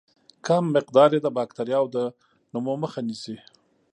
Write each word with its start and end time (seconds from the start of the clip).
کم 0.45 0.63
مقدار 0.75 1.09
یې 1.15 1.19
د 1.23 1.27
باکتریاوو 1.37 1.93
د 1.95 1.97
نمو 2.53 2.73
مخه 2.83 2.99
نیسي. 3.07 3.35